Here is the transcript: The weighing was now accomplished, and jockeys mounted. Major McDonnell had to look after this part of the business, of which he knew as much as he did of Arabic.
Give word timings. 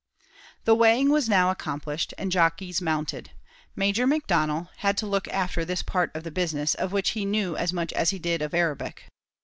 The 0.63 0.73
weighing 0.73 1.11
was 1.11 1.29
now 1.29 1.51
accomplished, 1.51 2.11
and 2.17 2.31
jockeys 2.31 2.81
mounted. 2.81 3.29
Major 3.75 4.07
McDonnell 4.07 4.69
had 4.77 4.97
to 4.97 5.05
look 5.05 5.27
after 5.27 5.63
this 5.63 5.83
part 5.83 6.09
of 6.15 6.23
the 6.23 6.31
business, 6.31 6.73
of 6.73 6.91
which 6.91 7.09
he 7.11 7.23
knew 7.23 7.55
as 7.55 7.71
much 7.71 7.93
as 7.93 8.09
he 8.09 8.17
did 8.17 8.41
of 8.41 8.55
Arabic. 8.55 9.03